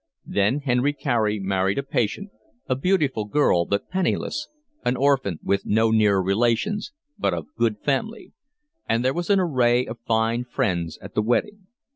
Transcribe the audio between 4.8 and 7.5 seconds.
an orphan with no near relations, but